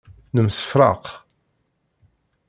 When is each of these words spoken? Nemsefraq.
Nemsefraq. 0.33 1.05